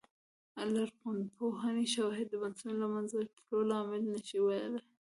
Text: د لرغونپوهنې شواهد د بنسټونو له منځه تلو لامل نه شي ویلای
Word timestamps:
د 0.55 0.59
لرغونپوهنې 0.73 1.85
شواهد 1.93 2.27
د 2.29 2.33
بنسټونو 2.41 2.77
له 2.83 2.87
منځه 2.93 3.17
تلو 3.35 3.59
لامل 3.71 4.01
نه 4.13 4.19
شي 4.27 4.39
ویلای 4.45 4.83